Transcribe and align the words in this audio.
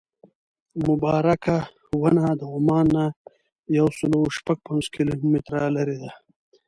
مبارکه 0.87 1.57
ونه 2.01 2.25
د 2.39 2.41
عمان 2.55 2.85
نه 2.95 3.05
یو 3.77 3.87
سل 3.97 4.11
او 4.19 4.25
شپږ 4.37 4.57
پنځوس 4.65 4.87
کیلومتره 4.95 5.61
لرې 5.75 5.97
ده. 6.01 6.11